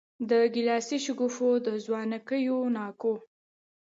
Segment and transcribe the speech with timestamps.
[0.29, 3.13] د ګیلاسي شګوفو د ځوانکیو ناکو